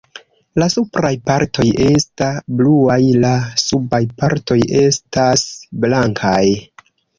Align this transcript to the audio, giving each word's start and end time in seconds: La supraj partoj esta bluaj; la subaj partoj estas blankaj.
La 0.61 0.67
supraj 0.75 1.11
partoj 1.29 1.65
esta 1.87 2.29
bluaj; 2.63 2.97
la 3.27 3.35
subaj 3.65 4.01
partoj 4.23 4.59
estas 4.83 5.47
blankaj. 5.87 6.45